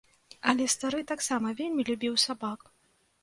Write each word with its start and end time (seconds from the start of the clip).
Але 0.51 0.65
стары 0.75 1.01
таксама 1.11 1.53
вельмі 1.61 1.85
любіў 1.91 2.13
сабак. 2.27 2.59